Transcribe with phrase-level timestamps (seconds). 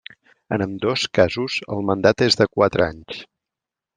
[0.55, 3.23] En ambdós casos, el mandat és de quatre anys.